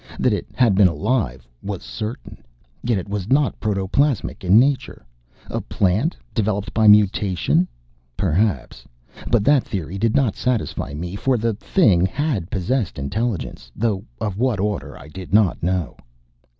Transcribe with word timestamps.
That 0.17 0.33
it 0.33 0.47
had 0.55 0.73
been 0.73 0.87
alive 0.87 1.47
was 1.61 1.83
certain. 1.83 2.43
Yet 2.81 2.97
it 2.97 3.07
was 3.07 3.29
not 3.29 3.59
protoplasmic 3.59 4.43
in 4.43 4.57
nature. 4.57 5.05
A 5.47 5.61
plant, 5.61 6.17
developed 6.33 6.73
by 6.73 6.87
mutation? 6.87 7.67
Perhaps. 8.17 8.85
But 9.29 9.43
that 9.45 9.63
theory 9.63 9.99
did 9.99 10.15
not 10.15 10.35
satisfy 10.35 10.95
me 10.95 11.15
for 11.15 11.37
the 11.37 11.53
Thing 11.53 12.07
had 12.07 12.49
possessed 12.49 12.97
intelligence, 12.97 13.71
though 13.75 14.03
of 14.19 14.39
what 14.39 14.59
order 14.59 14.97
I 14.97 15.07
did 15.07 15.35
not 15.35 15.61
know. 15.61 15.95